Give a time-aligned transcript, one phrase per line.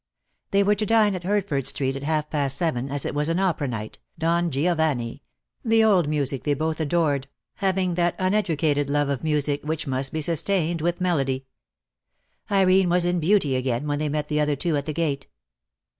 [0.49, 3.37] They were to dine at Hertford Street at half past seven, as it was an
[3.39, 5.21] opera night, Don Giovanni,
[5.63, 7.27] the old music they both adored,
[7.57, 11.45] having that un educated love of music which must be sustained with melody.
[12.49, 15.27] Irene was in beauty again when they met the other two at the gate.